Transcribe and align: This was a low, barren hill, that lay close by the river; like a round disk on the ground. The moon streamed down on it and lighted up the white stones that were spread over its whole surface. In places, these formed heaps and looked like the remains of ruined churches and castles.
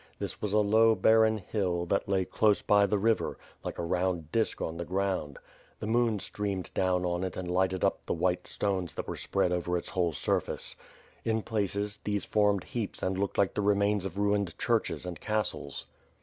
This 0.17 0.41
was 0.41 0.51
a 0.51 0.57
low, 0.57 0.95
barren 0.95 1.37
hill, 1.37 1.85
that 1.85 2.09
lay 2.09 2.25
close 2.25 2.63
by 2.63 2.87
the 2.87 2.97
river; 2.97 3.37
like 3.63 3.77
a 3.77 3.83
round 3.83 4.31
disk 4.31 4.59
on 4.59 4.77
the 4.77 4.83
ground. 4.83 5.37
The 5.79 5.85
moon 5.85 6.17
streamed 6.17 6.73
down 6.73 7.05
on 7.05 7.23
it 7.23 7.37
and 7.37 7.47
lighted 7.47 7.83
up 7.83 8.03
the 8.07 8.13
white 8.15 8.47
stones 8.47 8.95
that 8.95 9.07
were 9.07 9.15
spread 9.15 9.51
over 9.51 9.77
its 9.77 9.89
whole 9.89 10.13
surface. 10.13 10.75
In 11.23 11.43
places, 11.43 11.99
these 12.03 12.25
formed 12.25 12.63
heaps 12.63 13.03
and 13.03 13.15
looked 13.19 13.37
like 13.37 13.53
the 13.53 13.61
remains 13.61 14.03
of 14.03 14.17
ruined 14.17 14.57
churches 14.57 15.05
and 15.05 15.19
castles. 15.21 15.85